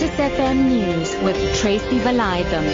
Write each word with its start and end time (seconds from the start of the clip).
Lotus 0.00 0.16
FM 0.16 0.68
News 0.68 1.16
with 1.24 1.60
Tracy 1.60 1.98
Valaydham. 1.98 2.64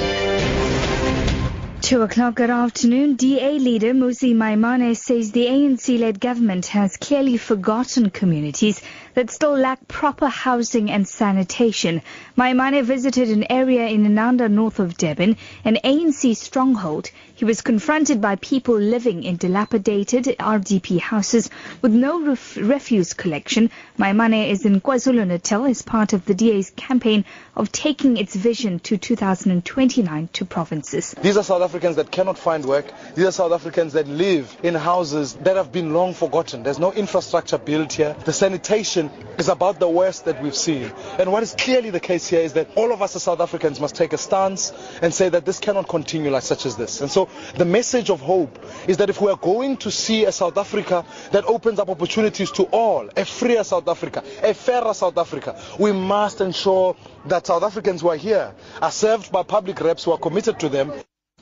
Two 1.80 2.02
o'clock 2.02 2.34
good 2.34 2.50
afternoon. 2.50 3.16
DA 3.16 3.58
leader 3.58 3.94
Mmusi 3.94 4.34
Maimane 4.34 4.94
says 4.94 5.32
the 5.32 5.46
ANC-led 5.46 6.20
government 6.20 6.66
has 6.66 6.98
clearly 6.98 7.38
forgotten 7.38 8.10
communities 8.10 8.82
that 9.14 9.30
still 9.30 9.56
lack 9.56 9.88
proper 9.88 10.28
housing 10.28 10.90
and 10.90 11.08
sanitation. 11.08 12.02
Maimane 12.36 12.82
visited 12.84 13.30
an 13.30 13.50
area 13.50 13.86
in 13.86 14.04
Inanda 14.04 14.50
north 14.50 14.78
of 14.78 14.98
Durban, 14.98 15.38
an 15.64 15.78
ANC 15.82 16.36
stronghold. 16.36 17.10
He 17.36 17.44
was 17.44 17.62
confronted 17.62 18.20
by 18.20 18.36
people 18.36 18.76
living 18.76 19.24
in 19.24 19.38
dilapidated 19.38 20.26
RDP 20.38 21.00
houses 21.00 21.50
with 21.82 21.92
no 21.92 22.24
ref- 22.24 22.56
refuse 22.56 23.12
collection. 23.12 23.72
Maimane 23.98 24.50
is 24.50 24.64
in 24.64 24.80
KwaZulu-Natal 24.80 25.64
as 25.64 25.82
part 25.82 26.12
of 26.12 26.24
the 26.26 26.34
DA's 26.34 26.70
campaign 26.70 27.24
of 27.56 27.72
taking 27.72 28.18
its 28.18 28.36
vision 28.36 28.78
to 28.80 28.96
2029 28.96 30.28
to 30.34 30.44
provinces. 30.44 31.12
These 31.22 31.36
are 31.36 31.42
South 31.42 31.62
Africans 31.62 31.96
that 31.96 32.12
cannot 32.12 32.38
find 32.38 32.64
work. 32.64 32.86
These 33.16 33.26
are 33.26 33.32
South 33.32 33.50
Africans 33.50 33.94
that 33.94 34.06
live 34.06 34.56
in 34.62 34.76
houses 34.76 35.34
that 35.42 35.56
have 35.56 35.72
been 35.72 35.92
long 35.92 36.14
forgotten. 36.14 36.62
There's 36.62 36.78
no 36.78 36.92
infrastructure 36.92 37.58
built 37.58 37.94
here. 37.94 38.14
The 38.24 38.32
sanitation 38.32 39.10
is 39.38 39.48
about 39.48 39.80
the 39.80 39.88
worst 39.88 40.26
that 40.26 40.40
we've 40.40 40.54
seen. 40.54 40.92
And 41.18 41.32
what 41.32 41.42
is 41.42 41.52
clearly 41.58 41.90
the 41.90 41.98
case 41.98 42.28
here 42.28 42.42
is 42.42 42.52
that 42.52 42.68
all 42.76 42.92
of 42.92 43.02
us 43.02 43.16
as 43.16 43.24
South 43.24 43.40
Africans 43.40 43.80
must 43.80 43.96
take 43.96 44.12
a 44.12 44.18
stance 44.18 44.72
and 45.02 45.12
say 45.12 45.28
that 45.30 45.44
this 45.44 45.58
cannot 45.58 45.88
continue 45.88 46.30
like 46.30 46.44
such 46.44 46.64
as 46.64 46.76
this. 46.76 47.00
And 47.00 47.10
so 47.10 47.23
the 47.56 47.64
message 47.64 48.10
of 48.10 48.20
hope 48.20 48.58
is 48.88 48.96
that 48.98 49.10
if 49.10 49.20
we 49.20 49.30
are 49.30 49.36
going 49.36 49.76
to 49.78 49.90
see 49.90 50.24
a 50.24 50.32
South 50.32 50.56
Africa 50.58 51.04
that 51.32 51.44
opens 51.46 51.78
up 51.78 51.88
opportunities 51.88 52.50
to 52.52 52.64
all, 52.64 53.08
a 53.16 53.24
freer 53.24 53.64
South 53.64 53.88
Africa, 53.88 54.22
a 54.42 54.54
fairer 54.54 54.94
South 54.94 55.18
Africa, 55.18 55.60
we 55.78 55.92
must 55.92 56.40
ensure 56.40 56.96
that 57.26 57.46
South 57.46 57.62
Africans 57.62 58.00
who 58.00 58.08
are 58.08 58.16
here 58.16 58.54
are 58.82 58.90
served 58.90 59.30
by 59.32 59.42
public 59.42 59.80
reps 59.80 60.04
who 60.04 60.12
are 60.12 60.18
committed 60.18 60.58
to 60.60 60.68
them. 60.68 60.92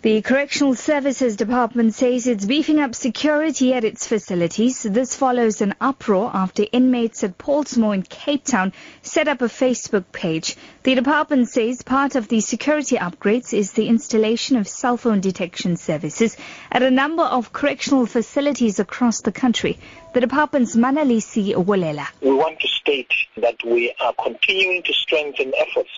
The 0.03 0.21
Correctional 0.21 0.75
Services 0.75 1.37
Department 1.37 1.95
says 1.95 2.27
it's 2.27 2.45
beefing 2.45 2.81
up 2.81 2.93
security 2.93 3.73
at 3.73 3.85
its 3.85 4.05
facilities. 4.05 4.83
This 4.83 5.15
follows 5.15 5.61
an 5.61 5.77
uproar 5.81 6.29
after 6.35 6.65
inmates 6.73 7.23
at 7.23 7.39
Pollsmoor 7.39 7.95
in 7.95 8.03
Cape 8.03 8.45
Town 8.45 8.73
set 9.03 9.29
up 9.29 9.43
a 9.43 9.45
Facebook 9.45 10.07
page. 10.11 10.57
The 10.83 10.97
department 10.97 11.51
says 11.51 11.83
part 11.83 12.17
of 12.17 12.27
the 12.27 12.41
security 12.41 12.97
upgrades 12.97 13.57
is 13.57 13.75
the 13.75 13.87
installation 13.87 14.57
of 14.57 14.67
cell 14.67 14.97
phone 14.97 15.21
detection 15.21 15.77
services 15.77 16.37
at 16.73 16.83
a 16.83 16.91
number 16.91 17.23
of 17.23 17.53
correctional 17.53 18.07
facilities 18.07 18.81
across 18.81 19.21
the 19.21 19.31
country. 19.31 19.79
The 20.15 20.21
department's 20.21 20.75
Manelisi 20.75 21.55
Wolela. 21.55 22.09
We 22.21 22.35
want 22.35 22.59
to 22.59 22.67
state 22.67 23.13
that 23.37 23.63
we 23.65 23.95
are 24.01 24.15
continuing 24.15 24.83
to 24.83 24.93
strengthen 24.93 25.53
efforts 25.57 25.91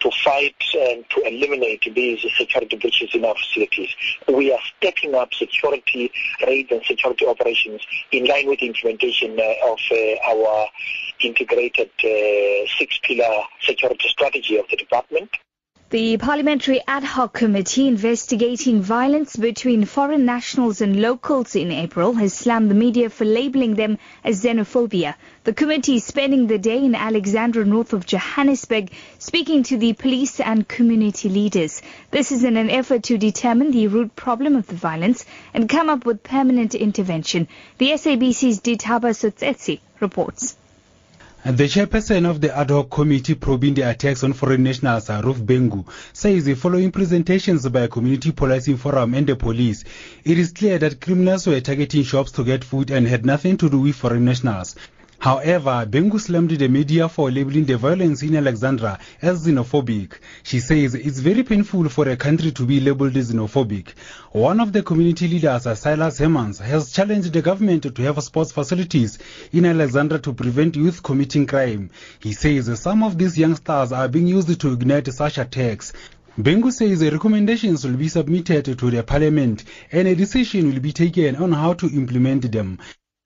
to 0.00 0.10
fight 0.24 0.56
and 0.74 1.04
to 1.10 1.20
eliminate 1.26 1.82
these 1.94 2.24
security 2.36 2.76
breaches 2.76 3.10
in 3.14 3.24
our 3.24 3.34
facilities. 3.34 3.90
We 4.28 4.52
are 4.52 4.60
stepping 4.76 5.14
up 5.14 5.32
security 5.34 6.10
raids 6.46 6.70
and 6.70 6.82
security 6.84 7.26
operations 7.26 7.82
in 8.12 8.24
line 8.26 8.48
with 8.48 8.60
the 8.60 8.66
implementation 8.66 9.38
uh, 9.38 9.72
of 9.72 9.78
uh, 9.90 10.30
our 10.30 10.68
integrated 11.22 11.90
uh, 12.02 12.66
six-pillar 12.78 13.42
security 13.60 14.08
strategy 14.08 14.56
of 14.56 14.66
the 14.70 14.76
department. 14.76 15.30
The 15.90 16.18
Parliamentary 16.18 16.80
Ad 16.86 17.02
Hoc 17.02 17.32
Committee 17.32 17.88
investigating 17.88 18.80
violence 18.80 19.34
between 19.34 19.84
foreign 19.84 20.24
nationals 20.24 20.80
and 20.80 21.02
locals 21.02 21.56
in 21.56 21.72
April 21.72 22.12
has 22.12 22.32
slammed 22.32 22.70
the 22.70 22.76
media 22.76 23.10
for 23.10 23.24
labeling 23.24 23.74
them 23.74 23.98
as 24.22 24.40
xenophobia. 24.40 25.16
The 25.42 25.52
committee 25.52 25.96
is 25.96 26.04
spending 26.04 26.46
the 26.46 26.58
day 26.58 26.78
in 26.78 26.94
Alexandra 26.94 27.64
north 27.64 27.92
of 27.92 28.06
Johannesburg 28.06 28.92
speaking 29.18 29.64
to 29.64 29.78
the 29.78 29.94
police 29.94 30.38
and 30.38 30.68
community 30.68 31.28
leaders. 31.28 31.82
This 32.12 32.30
is 32.30 32.44
in 32.44 32.56
an 32.56 32.70
effort 32.70 33.02
to 33.10 33.18
determine 33.18 33.72
the 33.72 33.88
root 33.88 34.14
problem 34.14 34.54
of 34.54 34.68
the 34.68 34.76
violence 34.76 35.24
and 35.52 35.68
come 35.68 35.90
up 35.90 36.06
with 36.06 36.22
permanent 36.22 36.76
intervention. 36.76 37.48
The 37.78 37.90
SABC's 37.90 38.60
Ditaba 38.60 39.10
Sotsetsi 39.10 39.80
reports. 39.98 40.56
The 41.42 41.64
chairperson 41.64 42.28
of 42.28 42.42
the 42.42 42.54
ad 42.54 42.68
hoc 42.68 42.90
committee 42.90 43.34
probing 43.34 43.72
the 43.72 43.88
attacks 43.88 44.22
on 44.22 44.34
foreign 44.34 44.62
nationals, 44.62 45.08
Ruth 45.08 45.40
Bengu, 45.46 45.86
says 46.12 46.44
the 46.44 46.52
following 46.52 46.92
presentations 46.92 47.66
by 47.66 47.80
a 47.80 47.88
community 47.88 48.30
policing 48.30 48.76
forum 48.76 49.14
and 49.14 49.26
the 49.26 49.34
police, 49.36 49.82
it 50.22 50.38
is 50.38 50.52
clear 50.52 50.78
that 50.78 51.00
criminals 51.00 51.46
were 51.46 51.58
targeting 51.62 52.02
shops 52.02 52.30
to 52.32 52.44
get 52.44 52.62
food 52.62 52.90
and 52.90 53.06
had 53.08 53.24
nothing 53.24 53.56
to 53.56 53.70
do 53.70 53.80
with 53.80 53.96
foreign 53.96 54.26
nationals. 54.26 54.76
However, 55.20 55.84
Bengu 55.86 56.18
slammed 56.18 56.52
the 56.52 56.68
media 56.68 57.06
for 57.06 57.30
labeling 57.30 57.66
the 57.66 57.76
violence 57.76 58.22
in 58.22 58.36
Alexandra 58.36 58.98
as 59.20 59.46
xenophobic. 59.46 60.12
She 60.42 60.60
says 60.60 60.94
it's 60.94 61.18
very 61.18 61.42
painful 61.42 61.90
for 61.90 62.08
a 62.08 62.16
country 62.16 62.52
to 62.52 62.64
be 62.64 62.80
labeled 62.80 63.12
xenophobic. 63.12 63.88
One 64.32 64.60
of 64.60 64.72
the 64.72 64.82
community 64.82 65.28
leaders, 65.28 65.64
Silas 65.78 66.18
Hemmans, 66.20 66.58
has 66.62 66.90
challenged 66.90 67.34
the 67.34 67.42
government 67.42 67.94
to 67.94 68.02
have 68.02 68.22
sports 68.22 68.50
facilities 68.50 69.18
in 69.52 69.66
Alexandra 69.66 70.18
to 70.20 70.32
prevent 70.32 70.76
youth 70.76 71.02
committing 71.02 71.46
crime. 71.46 71.90
He 72.20 72.32
says 72.32 72.80
some 72.80 73.02
of 73.02 73.18
these 73.18 73.36
youngsters 73.36 73.92
are 73.92 74.08
being 74.08 74.26
used 74.26 74.58
to 74.58 74.72
ignite 74.72 75.12
such 75.12 75.36
attacks. 75.36 75.92
Bengu 76.38 76.72
says 76.72 77.00
the 77.00 77.10
recommendations 77.10 77.84
will 77.84 77.98
be 77.98 78.08
submitted 78.08 78.78
to 78.78 78.90
the 78.90 79.02
parliament 79.02 79.64
and 79.92 80.08
a 80.08 80.14
decision 80.14 80.72
will 80.72 80.80
be 80.80 80.92
taken 80.92 81.36
on 81.36 81.52
how 81.52 81.74
to 81.74 81.88
implement 81.88 82.50
them. 82.50 82.78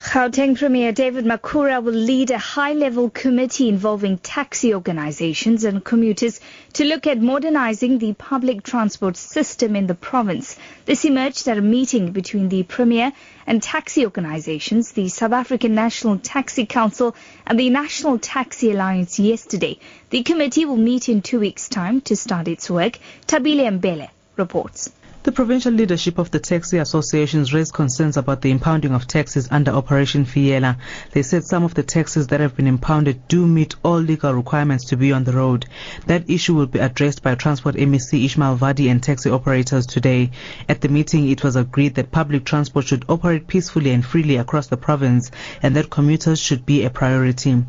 Gauteng 0.05 0.57
Premier 0.57 0.93
David 0.93 1.25
Makhura 1.25 1.83
will 1.83 1.95
lead 1.95 2.31
a 2.31 2.39
high-level 2.39 3.11
committee 3.11 3.69
involving 3.69 4.19
taxi 4.19 4.73
organizations 4.73 5.65
and 5.65 5.83
commuters 5.83 6.41
to 6.75 6.85
look 6.85 7.07
at 7.07 7.21
modernizing 7.21 7.99
the 7.99 8.13
public 8.13 8.63
transport 8.63 9.17
system 9.17 9.75
in 9.75 9.89
the 9.89 9.95
province. 9.95 10.57
This 10.85 11.05
emerged 11.05 11.49
at 11.49 11.59
a 11.59 11.63
meeting 11.63 12.13
between 12.13 12.49
the 12.49 12.63
Premier 12.63 13.13
and 13.47 13.61
taxi 13.61 14.05
organizations, 14.05 14.93
the 14.93 15.09
South 15.09 15.33
African 15.33 15.75
National 15.75 16.19
Taxi 16.19 16.67
Council 16.67 17.17
and 17.47 17.59
the 17.59 17.71
National 17.71 18.19
Taxi 18.19 18.71
Alliance 18.73 19.19
yesterday. 19.19 19.79
The 20.11 20.23
committee 20.23 20.67
will 20.67 20.77
meet 20.77 21.09
in 21.09 21.23
two 21.23 21.41
weeks' 21.41 21.69
time 21.69 22.03
to 22.03 22.15
start 22.15 22.47
its 22.47 22.71
work. 22.71 22.99
Tabile 23.27 23.81
Mbele 23.81 24.11
reports. 24.37 24.93
The 25.25 25.33
provincial 25.33 25.73
leadership 25.73 26.19
of 26.19 26.31
the 26.31 26.39
taxi 26.39 26.77
associations 26.77 27.55
raised 27.55 27.73
concerns 27.73 28.19
about 28.19 28.43
the 28.43 28.51
impounding 28.51 28.93
of 28.93 29.07
taxis 29.07 29.49
under 29.51 29.71
Operation 29.71 30.27
Fiela. 30.27 30.77
They 31.13 31.23
said 31.23 31.45
some 31.45 31.65
of 31.65 31.73
the 31.73 31.83
taxis 31.83 32.27
that 32.27 32.41
have 32.41 32.55
been 32.55 32.67
impounded 32.67 33.27
do 33.27 33.47
meet 33.47 33.75
all 33.83 34.01
legal 34.01 34.35
requirements 34.35 34.85
to 34.91 34.99
be 34.99 35.13
on 35.13 35.25
the 35.25 35.33
road. 35.33 35.65
That 36.09 36.29
issue 36.29 36.53
will 36.53 36.67
be 36.67 36.79
addressed 36.79 37.23
by 37.23 37.37
Transport 37.37 37.77
MEC 37.77 38.23
Ismail 38.23 38.57
Vadi 38.57 38.91
and 38.91 39.03
taxi 39.03 39.31
operators 39.31 39.87
today. 39.87 40.31
At 40.69 40.83
the 40.83 40.91
meeting, 40.91 41.31
it 41.31 41.43
was 41.43 41.57
agreed 41.57 41.95
that 41.95 42.13
public 42.13 42.45
transport 42.45 42.85
should 42.85 43.07
operate 43.09 43.47
peacefully 43.47 43.93
and 43.93 44.05
freely 44.05 44.37
across 44.37 44.67
the 44.67 44.77
province 44.77 45.31
and 45.63 45.75
that 45.75 45.89
commuters 45.89 46.39
should 46.39 46.67
be 46.67 46.85
a 46.85 46.91
priority. 46.91 47.65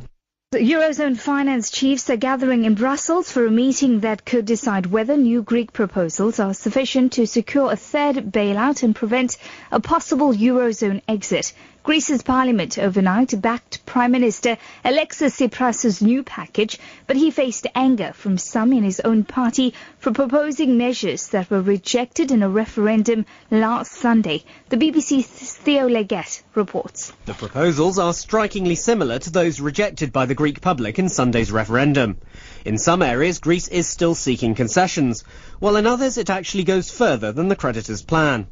The 0.56 0.72
Eurozone 0.72 1.18
finance 1.18 1.70
chiefs 1.70 2.10
are 2.10 2.16
gathering 2.16 2.64
in 2.64 2.76
Brussels 2.76 3.30
for 3.30 3.46
a 3.46 3.52
meeting 3.52 4.00
that 4.00 4.24
could 4.24 4.46
decide 4.46 4.86
whether 4.86 5.18
new 5.18 5.42
Greek 5.42 5.74
proposals 5.74 6.40
are 6.40 6.54
sufficient 6.54 7.12
to 7.12 7.28
secure 7.28 7.74
a 7.74 7.76
third 7.76 8.32
bailout 8.32 8.82
and 8.82 8.96
prevent 8.96 9.36
a 9.70 9.82
possible 9.82 10.34
Eurozone 10.34 11.02
exit. 11.10 11.52
Greece's 11.86 12.24
parliament 12.24 12.80
overnight 12.80 13.40
backed 13.40 13.86
Prime 13.86 14.12
Minister 14.12 14.58
Alexis 14.84 15.36
Tsipras's 15.36 16.02
new 16.02 16.24
package, 16.24 16.80
but 17.06 17.16
he 17.16 17.30
faced 17.30 17.68
anger 17.76 18.12
from 18.12 18.40
some 18.40 18.74
in 18.74 18.84
his 18.84 19.00
own 19.02 19.24
party 19.24 19.72
for 20.00 20.12
proposing 20.12 20.80
measures 20.80 21.28
that 21.28 21.52
were 21.52 21.62
rejected 21.62 22.32
in 22.32 22.42
a 22.42 22.50
referendum 22.50 23.24
last 23.52 23.92
Sunday. 23.92 24.44
The 24.70 24.78
BBC's 24.78 25.28
Theo 25.58 25.88
Leggett 25.88 26.42
reports. 26.56 27.14
The 27.28 27.36
proposals 27.36 28.00
are 28.00 28.16
strikingly 28.16 28.74
similar 28.74 29.20
to 29.20 29.30
those 29.30 29.62
rejected 29.62 30.12
by 30.12 30.26
the 30.26 30.34
Greek 30.34 30.62
public 30.62 30.98
in 30.98 31.08
Sunday's 31.08 31.52
referendum. 31.52 32.18
In 32.66 32.80
some 32.80 33.04
areas, 33.04 33.38
Greece 33.38 33.68
is 33.68 33.86
still 33.86 34.16
seeking 34.16 34.56
concessions, 34.56 35.24
while 35.60 35.76
in 35.76 35.86
others 35.86 36.18
it 36.18 36.32
actually 36.32 36.64
goes 36.64 36.90
further 36.90 37.32
than 37.32 37.48
the 37.48 37.56
creditors' 37.56 38.02
plan. 38.02 38.48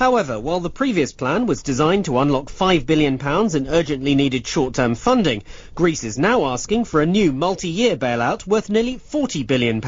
However, 0.00 0.40
while 0.40 0.60
the 0.60 0.70
previous 0.70 1.12
plan 1.12 1.44
was 1.44 1.62
designed 1.62 2.06
to 2.06 2.20
unlock 2.20 2.46
£5 2.46 2.86
billion 2.86 3.16
in 3.54 3.68
urgently 3.68 4.14
needed 4.14 4.46
short-term 4.46 4.94
funding, 4.94 5.42
Greece 5.74 6.04
is 6.04 6.16
now 6.16 6.46
asking 6.46 6.86
for 6.86 7.02
a 7.02 7.06
new 7.06 7.32
multi-year 7.34 7.98
bailout 7.98 8.46
worth 8.46 8.70
nearly 8.70 8.96
£40 8.96 9.46
billion. 9.46 9.78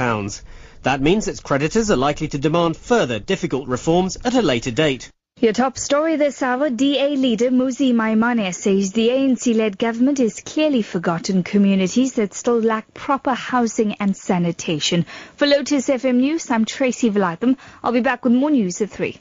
That 0.82 1.00
means 1.00 1.28
its 1.28 1.40
creditors 1.40 1.90
are 1.90 1.96
likely 1.96 2.28
to 2.28 2.36
demand 2.36 2.76
further 2.76 3.20
difficult 3.20 3.68
reforms 3.68 4.18
at 4.22 4.34
a 4.34 4.42
later 4.42 4.70
date. 4.70 5.08
Your 5.40 5.54
top 5.54 5.78
story 5.78 6.16
this 6.16 6.42
hour, 6.42 6.68
DA 6.68 7.16
leader 7.16 7.50
Mmusi 7.50 7.94
Maimane 7.94 8.54
says 8.54 8.92
the 8.92 9.08
ANC-led 9.08 9.78
government 9.78 10.18
has 10.18 10.42
clearly 10.42 10.82
forgotten 10.82 11.42
communities 11.42 12.12
that 12.16 12.34
still 12.34 12.60
lack 12.60 12.92
proper 12.92 13.32
housing 13.32 13.94
and 13.94 14.14
sanitation. 14.14 15.06
For 15.36 15.46
Lotus 15.46 15.88
FM 15.88 16.16
News, 16.16 16.50
I'm 16.50 16.66
Tracy 16.66 17.10
Valaydham. 17.10 17.56
I'll 17.82 17.92
be 17.92 18.00
back 18.00 18.24
with 18.24 18.34
more 18.34 18.50
news 18.50 18.82
at 18.82 18.90
3. 18.90 19.18